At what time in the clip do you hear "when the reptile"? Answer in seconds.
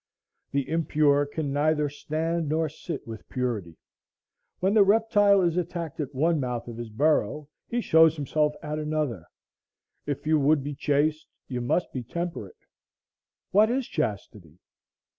4.59-5.43